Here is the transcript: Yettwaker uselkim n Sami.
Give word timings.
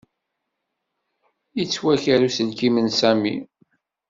Yettwaker 1.57 2.21
uselkim 2.27 2.75
n 2.81 2.87
Sami. 2.99 3.35